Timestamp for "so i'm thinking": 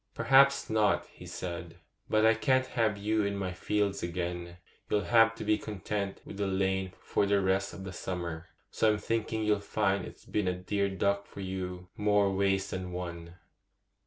8.71-9.43